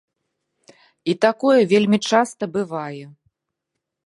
І 1.13 1.15
такое 1.25 1.59
вельмі 1.75 1.97
часта 2.09 2.43
бывае. 2.57 3.05